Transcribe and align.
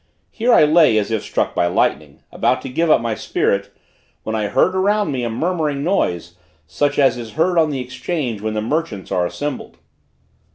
Here 0.31 0.51
I 0.51 0.63
lay 0.63 0.97
as 0.97 1.11
if 1.11 1.21
struck 1.21 1.53
by 1.53 1.67
lightning, 1.67 2.23
about 2.31 2.63
to 2.63 2.69
give 2.69 2.89
up 2.89 3.01
my 3.01 3.13
spirit, 3.13 3.71
when 4.23 4.35
I 4.35 4.47
heard 4.47 4.75
around 4.75 5.11
me 5.11 5.21
a 5.23 5.29
murmuring 5.29 5.83
noise, 5.83 6.37
such 6.65 6.97
as 6.97 7.17
is 7.19 7.33
heard 7.33 7.59
on 7.59 7.69
the 7.69 7.81
Exchange 7.81 8.41
when 8.41 8.55
the 8.55 8.63
merchants 8.63 9.11
are 9.11 9.27
assembled. 9.27 9.77